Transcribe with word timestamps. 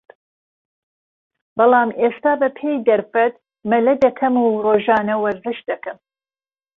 بەڵام 1.57 1.89
ئێستا 2.01 2.33
بە 2.41 2.49
پێی 2.57 2.77
دەرفەت 2.87 3.33
مەلە 3.71 3.93
دەکەم 4.03 4.33
و 4.43 4.47
رۆژانە 4.65 5.15
وەرزش 5.23 5.59
دەکەم 5.69 5.97